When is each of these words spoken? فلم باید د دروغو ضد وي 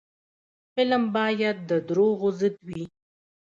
فلم 0.73 1.03
باید 1.15 1.57
د 1.69 1.71
دروغو 1.87 2.29
ضد 2.39 2.55
وي 2.67 2.83